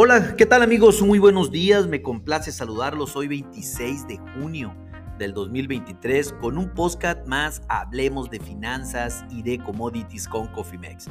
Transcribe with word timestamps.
Hola, 0.00 0.36
¿qué 0.36 0.46
tal 0.46 0.62
amigos? 0.62 1.02
Muy 1.02 1.18
buenos 1.18 1.50
días, 1.50 1.88
me 1.88 2.02
complace 2.02 2.52
saludarlos 2.52 3.16
hoy 3.16 3.26
26 3.26 4.06
de 4.06 4.16
junio 4.16 4.72
del 5.18 5.34
2023 5.34 6.34
con 6.34 6.56
un 6.56 6.72
podcast 6.72 7.26
más 7.26 7.62
Hablemos 7.68 8.30
de 8.30 8.38
finanzas 8.38 9.24
y 9.28 9.42
de 9.42 9.58
commodities 9.58 10.28
con 10.28 10.46
Cofimex. 10.52 11.08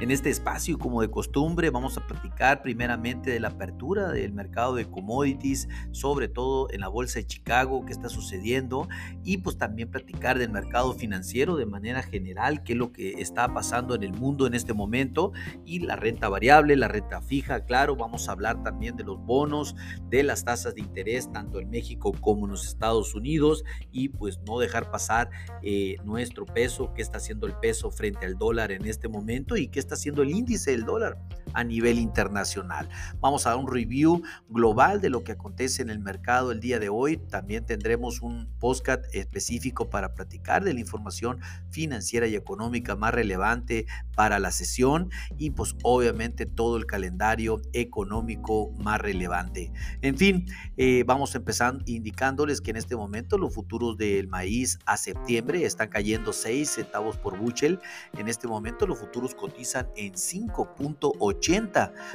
En 0.00 0.12
este 0.12 0.30
espacio, 0.30 0.78
como 0.78 1.00
de 1.00 1.10
costumbre, 1.10 1.70
vamos 1.70 1.98
a 1.98 2.06
platicar 2.06 2.62
primeramente 2.62 3.32
de 3.32 3.40
la 3.40 3.48
apertura 3.48 4.12
del 4.12 4.32
mercado 4.32 4.76
de 4.76 4.88
commodities, 4.88 5.68
sobre 5.90 6.28
todo 6.28 6.70
en 6.70 6.82
la 6.82 6.88
bolsa 6.88 7.18
de 7.18 7.26
Chicago, 7.26 7.84
qué 7.84 7.92
está 7.92 8.08
sucediendo, 8.08 8.88
y 9.24 9.38
pues 9.38 9.58
también 9.58 9.90
platicar 9.90 10.38
del 10.38 10.52
mercado 10.52 10.92
financiero 10.92 11.56
de 11.56 11.66
manera 11.66 12.04
general, 12.04 12.62
qué 12.62 12.74
es 12.74 12.78
lo 12.78 12.92
que 12.92 13.20
está 13.20 13.52
pasando 13.52 13.96
en 13.96 14.04
el 14.04 14.12
mundo 14.12 14.46
en 14.46 14.54
este 14.54 14.72
momento, 14.72 15.32
y 15.64 15.80
la 15.80 15.96
renta 15.96 16.28
variable, 16.28 16.76
la 16.76 16.86
renta 16.86 17.20
fija, 17.20 17.64
claro, 17.64 17.96
vamos 17.96 18.28
a 18.28 18.32
hablar 18.32 18.62
también 18.62 18.94
de 18.94 19.02
los 19.02 19.18
bonos, 19.18 19.74
de 20.08 20.22
las 20.22 20.44
tasas 20.44 20.76
de 20.76 20.80
interés, 20.80 21.32
tanto 21.32 21.58
en 21.58 21.70
México 21.70 22.12
como 22.20 22.44
en 22.44 22.52
los 22.52 22.68
Estados 22.68 23.16
Unidos, 23.16 23.64
y 23.90 24.10
pues 24.10 24.38
no 24.46 24.60
dejar 24.60 24.92
pasar 24.92 25.30
eh, 25.60 25.96
nuestro 26.04 26.46
peso, 26.46 26.94
qué 26.94 27.02
está 27.02 27.18
haciendo 27.18 27.48
el 27.48 27.54
peso 27.54 27.90
frente 27.90 28.26
al 28.26 28.38
dólar 28.38 28.70
en 28.70 28.86
este 28.86 29.08
momento 29.08 29.56
y 29.56 29.66
qué 29.66 29.80
está 29.80 29.87
haciendo 29.94 30.22
el 30.22 30.30
índice 30.30 30.70
del 30.72 30.84
dólar 30.84 31.18
a 31.54 31.64
nivel 31.64 31.98
internacional. 31.98 32.88
Vamos 33.20 33.46
a 33.46 33.50
dar 33.50 33.58
un 33.58 33.72
review 33.72 34.22
global 34.48 35.00
de 35.00 35.10
lo 35.10 35.24
que 35.24 35.32
acontece 35.32 35.82
en 35.82 35.90
el 35.90 35.98
mercado 35.98 36.52
el 36.52 36.60
día 36.60 36.78
de 36.78 36.88
hoy. 36.88 37.16
También 37.16 37.66
tendremos 37.66 38.20
un 38.20 38.48
podcast 38.58 39.04
específico 39.14 39.90
para 39.90 40.14
platicar 40.14 40.64
de 40.64 40.74
la 40.74 40.80
información 40.80 41.40
financiera 41.70 42.26
y 42.26 42.34
económica 42.34 42.96
más 42.96 43.14
relevante 43.14 43.86
para 44.14 44.38
la 44.38 44.50
sesión 44.50 45.10
y 45.36 45.50
pues 45.50 45.76
obviamente 45.82 46.46
todo 46.46 46.76
el 46.76 46.86
calendario 46.86 47.60
económico 47.72 48.72
más 48.78 49.00
relevante. 49.00 49.72
En 50.02 50.16
fin, 50.16 50.46
eh, 50.76 51.04
vamos 51.06 51.34
empezando 51.34 51.84
indicándoles 51.86 52.60
que 52.60 52.70
en 52.70 52.76
este 52.76 52.96
momento 52.96 53.38
los 53.38 53.54
futuros 53.54 53.96
del 53.96 54.28
maíz 54.28 54.78
a 54.86 54.96
septiembre 54.96 55.64
están 55.64 55.88
cayendo 55.88 56.32
6 56.32 56.68
centavos 56.68 57.16
por 57.16 57.38
buchel. 57.38 57.80
En 58.16 58.28
este 58.28 58.48
momento 58.48 58.86
los 58.86 58.98
futuros 58.98 59.34
cotizan 59.34 59.88
en 59.96 60.14
5.80 60.14 61.47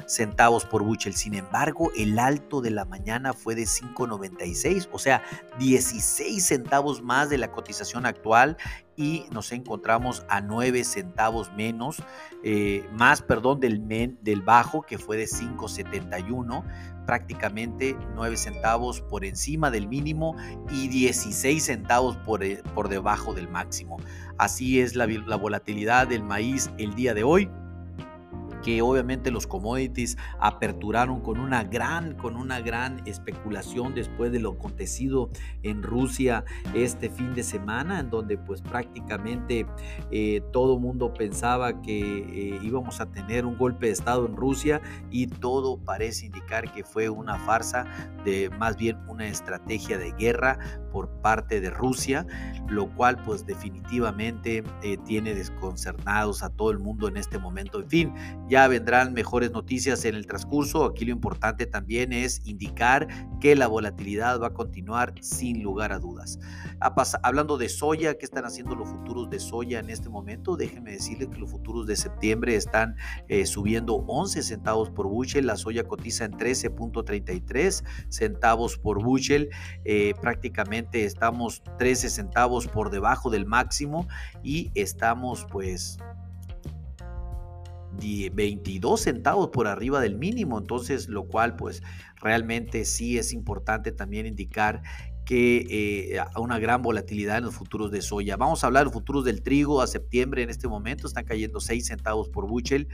centavos 0.08 0.66
por 0.66 0.84
buchel. 0.84 1.14
Sin 1.16 1.34
embargo, 1.34 1.92
el 1.96 2.20
alto 2.20 2.62
de 2.62 2.72
la 2.72 2.86
mañana 2.86 3.34
fue 3.34 3.56
de 3.56 3.64
5.96, 3.64 4.90
o 4.92 5.00
sea, 5.00 5.24
16 5.60 6.46
centavos 6.46 7.02
más 7.02 7.30
de 7.30 7.38
la 7.38 7.52
cotización 7.52 8.06
actual 8.06 8.58
y 8.96 9.26
nos 9.32 9.52
encontramos 9.52 10.24
a 10.30 10.42
9 10.42 10.84
centavos 10.84 11.52
menos, 11.54 12.04
eh, 12.44 12.88
más, 12.94 13.22
perdón, 13.22 13.60
del, 13.60 13.80
men, 13.80 14.20
del 14.22 14.42
bajo 14.42 14.84
que 14.84 15.00
fue 15.00 15.18
de 15.18 15.26
5.71, 15.26 16.64
prácticamente 17.08 17.98
9 18.14 18.38
centavos 18.38 19.02
por 19.02 19.26
encima 19.26 19.72
del 19.72 19.88
mínimo 19.88 20.36
y 20.70 20.88
16 20.90 21.64
centavos 21.64 22.18
por, 22.18 22.44
eh, 22.44 22.62
por 22.76 22.88
debajo 22.88 23.34
del 23.34 23.50
máximo. 23.50 23.98
Así 24.38 24.80
es 24.80 24.96
la 24.96 25.36
volatilidad 25.38 26.08
del 26.08 26.24
maíz 26.24 26.70
el 26.78 26.94
día 26.94 27.14
de 27.14 27.24
hoy 27.24 27.50
que 28.64 28.82
obviamente 28.82 29.32
los 29.32 29.48
commodities 29.48 30.18
aperturaron 30.40 31.22
con 31.22 31.40
una 31.40 31.64
gran, 31.64 32.16
con 32.16 32.36
una 32.38 32.62
gran 32.62 33.02
especulación 33.06 33.94
después 33.94 34.32
de 34.32 34.40
lo 34.40 34.52
acontecido 34.52 35.30
en 35.64 35.84
Rusia 35.84 36.46
este 36.74 37.10
fin 37.10 37.34
de 37.34 37.44
semana, 37.44 38.00
en 38.00 38.10
donde 38.10 38.38
pues 38.38 38.62
prácticamente 38.62 39.66
eh, 40.12 40.42
todo 40.52 40.80
mundo 40.80 41.14
pensaba 41.14 41.82
que 41.82 42.20
eh, 42.20 42.60
íbamos 42.64 43.00
a 43.02 43.12
tener 43.12 43.46
un 43.46 43.58
golpe 43.58 43.88
de 43.88 43.92
Estado 43.92 44.26
en 44.26 44.36
Rusia 44.36 44.82
y 45.12 45.28
todo 45.28 45.78
parece 45.78 46.28
indicar 46.28 46.72
que 46.74 46.84
fue 46.84 47.10
una 47.10 47.38
farsa 47.40 47.86
de 48.24 48.50
más 48.58 48.78
bien 48.78 48.98
una 49.08 49.28
estrategia 49.28 49.98
de 49.98 50.12
guerra 50.12 50.58
por 50.92 51.10
parte 51.22 51.60
de 51.60 51.70
Rusia, 51.70 52.26
lo 52.70 52.88
cual 52.96 53.22
pues 53.24 53.46
definitivamente 53.46 54.64
eh, 54.84 54.98
tiene 55.06 55.34
desconcernados 55.34 56.44
a 56.44 56.50
todo 56.50 56.72
el 56.72 56.80
mundo 56.80 57.08
en 57.08 57.18
este 57.18 57.40
momento. 57.40 57.80
En 57.80 57.90
fin, 57.90 58.14
ya 58.54 58.68
vendrán 58.68 59.14
mejores 59.14 59.52
noticias 59.52 60.06
en 60.06 60.14
el 60.14 60.28
transcurso. 60.28 60.86
Aquí 60.86 61.06
lo 61.06 61.12
importante 61.12 61.66
también 61.66 62.14
es 62.14 62.40
indicar 62.46 63.08
que 63.42 63.56
la 63.56 63.66
volatilidad 63.66 64.40
va 64.40 64.50
a 64.50 64.54
continuar 64.54 65.16
sin 65.22 65.64
lugar 65.64 65.92
a 65.92 65.98
dudas. 65.98 66.38
Hablando 67.24 67.58
de 67.58 67.68
soya, 67.68 68.20
¿qué 68.20 68.26
están 68.26 68.46
haciendo 68.46 68.76
los 68.76 68.88
futuros 68.88 69.32
de 69.32 69.40
soya 69.40 69.80
en 69.80 69.90
este 69.90 70.08
momento? 70.08 70.56
Déjenme 70.56 70.92
decirles 70.92 71.30
que 71.30 71.40
los 71.40 71.50
futuros 71.50 71.88
de 71.88 71.96
septiembre 71.96 72.56
están 72.56 72.96
eh, 73.28 73.48
subiendo 73.48 73.96
11 74.06 74.44
centavos 74.44 74.92
por 74.92 75.08
bushel. 75.08 75.48
La 75.48 75.58
soya 75.58 75.86
cotiza 75.86 76.26
en 76.26 76.34
13.33 76.34 77.84
centavos 78.10 78.78
por 78.78 79.04
bushel. 79.04 79.50
Eh, 79.84 80.14
prácticamente 80.22 81.06
estamos 81.06 81.64
13 81.80 82.08
centavos 82.08 82.68
por 82.68 82.92
debajo 82.92 83.32
del 83.32 83.48
máximo 83.48 84.08
y 84.44 84.70
estamos 84.76 85.48
pues 85.52 85.98
22 87.98 89.02
centavos 89.02 89.50
por 89.50 89.68
arriba 89.68 90.02
del 90.02 90.16
mínimo, 90.16 90.58
entonces 90.58 91.08
lo 91.08 91.28
cual 91.28 91.56
pues 91.56 91.82
realmente 92.22 92.86
sí 92.86 93.18
es 93.18 93.34
importante 93.34 93.92
también 93.92 94.26
indicar 94.26 94.82
que 95.26 96.12
eh, 96.16 96.22
una 96.38 96.60
gran 96.60 96.82
volatilidad 96.82 97.38
en 97.38 97.46
los 97.46 97.56
futuros 97.56 97.92
de 97.92 98.02
soya. 98.02 98.36
Vamos 98.36 98.64
a 98.64 98.68
hablar 98.68 98.82
de 98.82 98.86
los 98.86 98.94
futuros 98.94 99.24
del 99.24 99.42
trigo 99.42 99.82
a 99.82 99.88
septiembre 99.88 100.44
en 100.44 100.50
este 100.50 100.68
momento, 100.68 101.08
están 101.08 101.26
cayendo 101.26 101.60
6 101.60 101.86
centavos 101.86 102.30
por 102.30 102.48
buchel, 102.48 102.88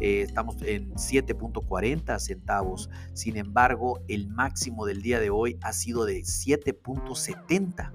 eh, 0.00 0.22
estamos 0.22 0.56
en 0.62 0.92
7.40 0.94 2.18
centavos, 2.18 2.90
sin 3.12 3.36
embargo 3.36 4.00
el 4.08 4.28
máximo 4.28 4.84
del 4.86 5.02
día 5.02 5.20
de 5.20 5.30
hoy 5.30 5.58
ha 5.62 5.72
sido 5.72 6.04
de 6.04 6.20
7.70 6.22 7.92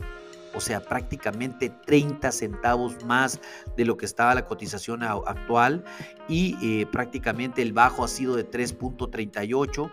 o 0.53 0.62
sea, 0.62 0.81
prácticamente 0.81 1.69
30 1.69 2.31
centavos 2.31 3.03
más 3.06 3.39
de 3.75 3.85
lo 3.85 3.97
que 3.97 4.06
estaba 4.06 4.35
la 4.35 4.45
cotización 4.45 5.03
actual 5.03 5.84
y 6.28 6.57
eh, 6.62 6.85
prácticamente 6.85 7.62
el 7.62 7.73
bajo 7.73 8.03
ha 8.03 8.07
sido 8.07 8.35
de 8.35 8.50
3.38, 8.50 9.91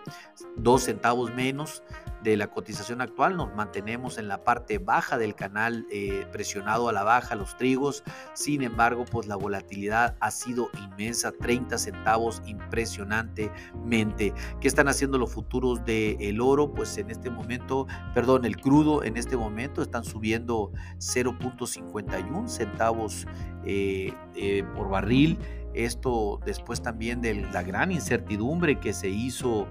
2 0.56 0.82
centavos 0.82 1.34
menos 1.34 1.82
de 2.22 2.36
la 2.36 2.48
cotización 2.48 3.00
actual. 3.00 3.36
Nos 3.36 3.54
mantenemos 3.54 4.18
en 4.18 4.28
la 4.28 4.44
parte 4.44 4.78
baja 4.78 5.18
del 5.18 5.34
canal 5.34 5.86
eh, 5.90 6.26
presionado 6.32 6.88
a 6.88 6.92
la 6.92 7.04
baja 7.04 7.34
los 7.34 7.56
trigos. 7.56 8.02
Sin 8.34 8.62
embargo, 8.62 9.04
pues 9.04 9.26
la 9.26 9.36
volatilidad 9.36 10.16
ha 10.20 10.30
sido 10.30 10.70
inmensa, 10.82 11.32
30 11.32 11.78
centavos 11.78 12.42
impresionantemente. 12.46 14.32
¿Qué 14.60 14.68
están 14.68 14.88
haciendo 14.88 15.18
los 15.18 15.32
futuros 15.32 15.84
del 15.84 16.40
oro? 16.40 16.72
Pues 16.72 16.98
en 16.98 17.10
este 17.10 17.30
momento, 17.30 17.86
perdón, 18.14 18.44
el 18.44 18.56
crudo 18.56 19.04
en 19.04 19.16
este 19.16 19.36
momento 19.36 19.82
están 19.82 20.04
subiendo 20.04 20.72
0.51 20.98 22.48
centavos 22.48 23.26
eh, 23.64 24.12
eh, 24.34 24.64
por 24.74 24.88
barril. 24.88 25.38
Esto 25.74 26.40
después 26.44 26.82
también 26.82 27.20
de 27.20 27.34
la 27.52 27.62
gran 27.62 27.92
incertidumbre 27.92 28.80
que 28.80 28.92
se 28.92 29.10
hizo 29.10 29.68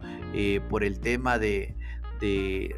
por 0.69 0.84
el 0.84 1.00
tema 1.00 1.40
de, 1.40 1.75
de, 2.20 2.76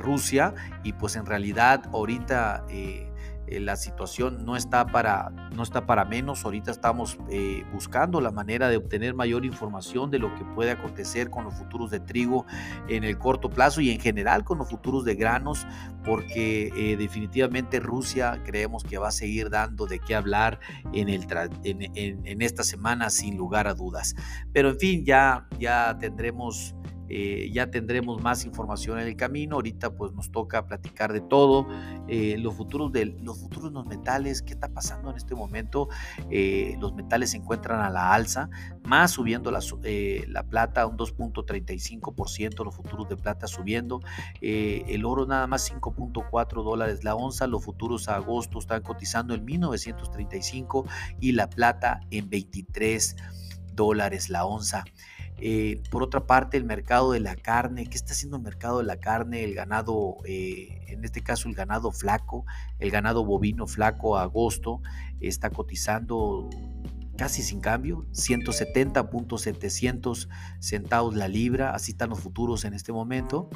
Rusia 0.00 0.52
y 0.82 0.94
pues 0.94 1.14
en 1.14 1.26
realidad 1.26 1.84
ahorita 1.92 2.64
eh, 2.68 3.08
eh, 3.46 3.60
la 3.60 3.76
situación 3.76 4.44
no 4.44 4.56
está 4.56 4.84
para 4.84 5.30
no 5.54 5.62
está 5.62 5.86
para 5.86 6.04
menos. 6.04 6.44
Ahorita 6.44 6.72
estamos 6.72 7.18
eh, 7.30 7.64
buscando 7.72 8.20
la 8.20 8.32
manera 8.32 8.68
de 8.68 8.78
obtener 8.78 9.14
mayor 9.14 9.44
información 9.44 10.10
de 10.10 10.18
lo 10.18 10.34
que 10.34 10.44
puede 10.44 10.72
acontecer 10.72 11.30
con 11.30 11.44
los 11.44 11.54
futuros 11.54 11.92
de 11.92 12.00
trigo 12.00 12.46
en 12.88 13.04
el 13.04 13.16
corto 13.16 13.48
plazo 13.48 13.80
y 13.80 13.90
en 13.90 14.00
general 14.00 14.42
con 14.42 14.58
los 14.58 14.68
futuros 14.68 15.04
de 15.04 15.14
granos 15.14 15.64
porque 16.04 16.96
definitivamente 16.98 17.78
Rusia 17.78 18.42
creemos 18.44 18.82
que 18.82 18.98
va 18.98 19.08
a 19.08 19.12
seguir 19.12 19.50
dando 19.50 19.86
de 19.86 20.00
qué 20.00 20.16
hablar 20.16 20.58
en, 20.92 21.08
en 21.08 22.42
esta 22.42 22.64
semana 22.64 23.10
sin 23.10 23.36
lugar 23.36 23.68
a 23.68 23.74
dudas. 23.74 24.16
Pero 24.52 24.70
en 24.70 24.78
fin 24.80 25.04
ya 25.04 25.46
ya 25.58 25.96
tendremos 25.98 26.75
eh, 27.08 27.50
ya 27.52 27.70
tendremos 27.70 28.22
más 28.22 28.44
información 28.44 28.98
en 28.98 29.06
el 29.06 29.16
camino. 29.16 29.56
Ahorita 29.56 29.90
pues 29.94 30.12
nos 30.12 30.30
toca 30.30 30.66
platicar 30.66 31.12
de 31.12 31.20
todo. 31.20 31.66
Eh, 32.08 32.36
los, 32.38 32.54
futuros 32.54 32.92
de, 32.92 33.06
los 33.22 33.38
futuros 33.38 33.72
los 33.72 33.86
metales, 33.86 34.42
¿qué 34.42 34.52
está 34.52 34.68
pasando 34.68 35.10
en 35.10 35.16
este 35.16 35.34
momento? 35.34 35.88
Eh, 36.30 36.76
los 36.80 36.94
metales 36.94 37.30
se 37.30 37.38
encuentran 37.38 37.80
a 37.80 37.90
la 37.90 38.12
alza, 38.12 38.48
más 38.84 39.12
subiendo 39.12 39.50
la, 39.50 39.60
la 40.28 40.42
plata 40.44 40.86
un 40.86 40.96
2.35%, 40.96 42.64
los 42.64 42.74
futuros 42.74 43.08
de 43.08 43.16
plata 43.16 43.46
subiendo. 43.46 44.00
el 44.40 45.04
oro 45.04 45.26
nada 45.26 45.46
más 45.46 45.70
5.4 45.70 46.64
dólares 46.64 47.04
la 47.04 47.14
onza. 47.14 47.46
Los 47.46 47.64
futuros 47.64 48.08
a 48.08 48.16
agosto 48.16 48.58
están 48.58 48.82
cotizando 48.82 49.34
en 49.34 49.44
1935 49.44 50.86
y 51.20 51.32
la 51.32 51.48
plata 51.48 52.00
en 52.10 52.28
23 52.28 53.16
dólares 53.74 54.30
la 54.30 54.44
onza. 54.44 54.84
Eh, 55.38 55.82
por 55.90 56.02
otra 56.02 56.26
parte, 56.26 56.56
el 56.56 56.64
mercado 56.64 57.12
de 57.12 57.20
la 57.20 57.36
carne, 57.36 57.86
¿qué 57.86 57.96
está 57.96 58.12
haciendo 58.12 58.38
el 58.38 58.42
mercado 58.42 58.78
de 58.78 58.84
la 58.84 58.96
carne? 58.96 59.44
El 59.44 59.54
ganado, 59.54 60.16
eh, 60.24 60.80
en 60.88 61.04
este 61.04 61.22
caso 61.22 61.48
el 61.48 61.54
ganado 61.54 61.92
flaco, 61.92 62.46
el 62.78 62.90
ganado 62.90 63.24
bovino 63.24 63.66
flaco 63.66 64.16
a 64.16 64.22
agosto 64.22 64.80
está 65.20 65.50
cotizando 65.50 66.48
casi 67.16 67.42
sin 67.42 67.60
cambio, 67.60 68.06
170.700 68.12 70.28
centavos 70.60 71.14
la 71.14 71.28
libra, 71.28 71.74
así 71.74 71.92
están 71.92 72.10
los 72.10 72.20
futuros 72.20 72.64
en 72.64 72.74
este 72.74 72.92
momento. 72.92 73.48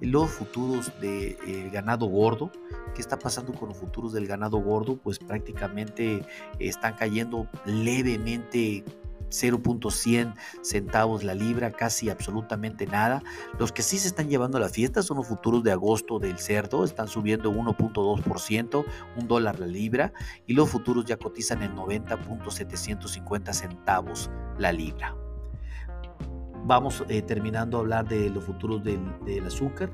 Los 0.00 0.30
futuros 0.30 0.92
del 1.00 1.36
de, 1.44 1.68
ganado 1.72 2.06
gordo, 2.06 2.52
¿qué 2.94 3.00
está 3.00 3.18
pasando 3.18 3.52
con 3.52 3.70
los 3.70 3.78
futuros 3.78 4.12
del 4.12 4.28
ganado 4.28 4.58
gordo? 4.58 4.98
Pues 4.98 5.18
prácticamente 5.18 6.24
están 6.58 6.94
cayendo 6.94 7.48
levemente 7.66 8.84
0.100 9.30 10.34
centavos 10.62 11.24
la 11.24 11.34
libra, 11.34 11.70
casi 11.70 12.10
absolutamente 12.10 12.86
nada. 12.86 13.22
Los 13.58 13.72
que 13.72 13.82
sí 13.82 13.98
se 13.98 14.08
están 14.08 14.28
llevando 14.28 14.58
a 14.58 14.60
la 14.60 14.68
fiesta 14.68 15.02
son 15.02 15.18
los 15.18 15.26
futuros 15.26 15.62
de 15.62 15.72
agosto 15.72 16.18
del 16.18 16.38
cerdo, 16.38 16.84
están 16.84 17.08
subiendo 17.08 17.52
1.2%, 17.52 18.84
un 19.16 19.28
dólar 19.28 19.60
la 19.60 19.66
libra, 19.66 20.12
y 20.46 20.54
los 20.54 20.68
futuros 20.68 21.04
ya 21.04 21.16
cotizan 21.16 21.62
en 21.62 21.74
90.750 21.76 23.52
centavos 23.52 24.30
la 24.58 24.72
libra. 24.72 25.14
Vamos 26.64 27.04
eh, 27.08 27.22
terminando 27.22 27.78
a 27.78 27.80
hablar 27.80 28.08
de 28.08 28.28
los 28.30 28.44
futuros 28.44 28.82
del, 28.84 29.00
del 29.24 29.46
azúcar 29.46 29.90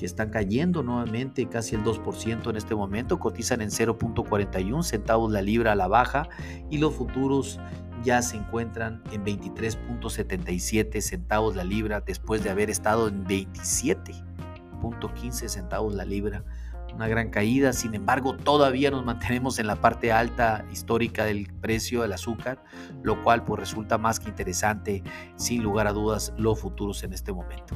que 0.00 0.06
están 0.06 0.30
cayendo 0.30 0.82
nuevamente 0.82 1.46
casi 1.46 1.76
el 1.76 1.84
2% 1.84 2.48
en 2.48 2.56
este 2.56 2.74
momento, 2.74 3.18
cotizan 3.18 3.60
en 3.60 3.68
0.41 3.68 4.82
centavos 4.82 5.30
la 5.30 5.42
libra 5.42 5.72
a 5.72 5.74
la 5.74 5.88
baja 5.88 6.30
y 6.70 6.78
los 6.78 6.94
futuros 6.94 7.60
ya 8.02 8.22
se 8.22 8.38
encuentran 8.38 9.02
en 9.12 9.22
23.77 9.26 11.02
centavos 11.02 11.54
la 11.54 11.64
libra 11.64 12.00
después 12.00 12.42
de 12.42 12.48
haber 12.48 12.70
estado 12.70 13.08
en 13.08 13.26
27.15 13.26 15.48
centavos 15.48 15.94
la 15.94 16.06
libra 16.06 16.46
una 16.94 17.08
gran 17.08 17.30
caída, 17.30 17.72
sin 17.72 17.94
embargo 17.94 18.36
todavía 18.36 18.90
nos 18.90 19.04
mantenemos 19.04 19.58
en 19.58 19.66
la 19.66 19.76
parte 19.76 20.12
alta 20.12 20.64
histórica 20.70 21.24
del 21.24 21.52
precio 21.60 22.02
del 22.02 22.12
azúcar, 22.12 22.62
lo 23.02 23.22
cual 23.22 23.44
pues 23.44 23.60
resulta 23.60 23.98
más 23.98 24.20
que 24.20 24.28
interesante 24.28 25.02
sin 25.36 25.62
lugar 25.62 25.86
a 25.86 25.92
dudas 25.92 26.32
los 26.36 26.60
futuros 26.60 27.02
en 27.02 27.12
este 27.12 27.32
momento. 27.32 27.74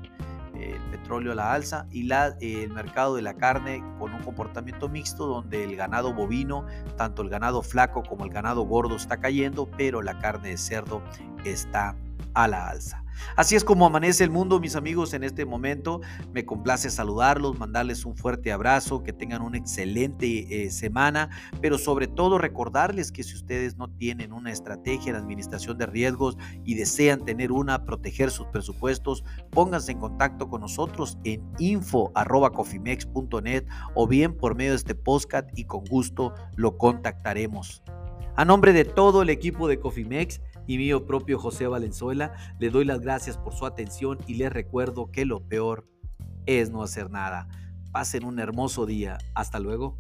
el 0.55 0.81
petróleo 0.91 1.33
a 1.33 1.35
la 1.35 1.53
alza 1.53 1.87
y 1.91 2.09
el 2.11 2.71
mercado 2.73 3.17
de 3.17 3.23
la 3.23 3.35
carne 3.35 3.83
con 3.99 4.15
un 4.15 4.23
comportamiento 4.23 4.89
mixto 4.89 5.27
donde 5.27 5.65
el 5.65 5.75
ganado 5.75 6.15
bovino, 6.15 6.65
tanto 6.97 7.23
el 7.23 7.29
ganado 7.29 7.63
flaco 7.63 8.05
como 8.05 8.25
el 8.25 8.31
ganado 8.31 8.63
gordo 8.63 8.95
está 8.95 9.19
cayendo, 9.19 9.69
pero 9.77 10.01
la 10.01 10.19
carne 10.19 10.51
de 10.51 10.57
cerdo 10.57 11.03
está 11.45 11.97
a 12.35 12.47
la 12.47 12.69
alza. 12.69 13.04
Así 13.37 13.57
es 13.57 13.65
como 13.65 13.87
amanece 13.87 14.25
el 14.25 14.31
mundo, 14.31 14.61
mis 14.61 14.77
amigos, 14.77 15.15
en 15.15 15.25
este 15.25 15.45
momento. 15.45 16.01
Me 16.33 16.45
complace 16.45 16.91
saludarlos, 16.91 17.59
mandarles 17.59 18.05
un 18.05 18.17
fuerte 18.17 18.53
abrazo, 18.53 19.03
que 19.03 19.13
tengan 19.13 19.43
una 19.43 19.59
excelente 19.59 20.65
eh, 20.65 20.71
semana, 20.71 21.31
pero 21.61 21.79
sobre 21.79 22.07
todo 22.07 22.39
recordarles 22.39 23.13
que 23.13 23.23
si 23.23 23.35
ustedes 23.35 23.77
no 23.77 23.89
tienen 23.89 24.33
una 24.33 24.53
estrategia 24.53 25.11
en 25.11 25.17
administración 25.17 25.77
de 25.79 25.87
riesgos 25.87 26.37
y 26.65 26.75
desean 26.75 27.25
tener 27.25 27.53
una, 27.53 27.85
proteger 27.85 28.31
sus 28.31 28.47
presupuestos, 28.47 29.25
pónganse 29.51 29.93
en 29.93 29.99
contacto 29.99 30.49
con 30.49 30.61
nosotros 30.61 31.19
en 31.25 31.43
info.cofimex.net 31.59 33.65
o 33.95 34.07
bien 34.07 34.37
por 34.37 34.55
medio 34.55 34.71
de 34.71 34.77
este 34.77 34.95
podcast 34.95 35.49
y 35.57 35.65
con 35.65 35.85
gusto 35.85 36.35
lo 36.57 36.79
contactaremos. 36.79 37.83
A 38.37 38.45
nombre 38.45 38.73
de 38.73 38.85
todo 38.85 39.23
el 39.23 39.31
equipo 39.31 39.69
de 39.69 39.79
Cofimex, 39.79 40.41
y 40.67 40.79
mío 40.79 41.07
propio 41.07 41.39
José 41.39 41.67
Valenzuela, 41.67 42.33
le 42.59 42.71
doy 42.71 42.85
las 42.85 43.01
gracias 43.01 43.37
por 43.37 43.55
su 43.55 43.67
atención 43.67 44.19
y 44.27 44.35
les 44.35 44.53
recuerdo 44.53 45.11
que 45.11 45.25
lo 45.25 45.47
peor 45.47 45.89
es 46.47 46.71
no 46.71 46.83
hacer 46.83 47.11
nada. 47.11 47.49
Pasen 47.93 48.25
un 48.25 48.39
hermoso 48.39 48.87
día. 48.87 49.19
Hasta 49.35 49.61
luego. 49.61 49.99